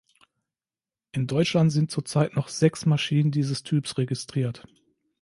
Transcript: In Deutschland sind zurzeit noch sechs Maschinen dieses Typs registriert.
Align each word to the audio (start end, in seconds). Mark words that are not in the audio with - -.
In 1.11 1.27
Deutschland 1.27 1.71
sind 1.71 1.91
zurzeit 1.91 2.35
noch 2.35 2.47
sechs 2.47 2.87
Maschinen 2.87 3.29
dieses 3.29 3.61
Typs 3.61 3.99
registriert. 3.99 4.65